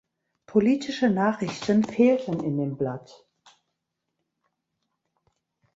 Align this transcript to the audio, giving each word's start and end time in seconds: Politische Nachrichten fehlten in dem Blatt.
Politische 0.47 1.11
Nachrichten 1.11 1.83
fehlten 1.83 2.39
in 2.39 2.57
dem 2.57 2.75
Blatt. 2.75 3.23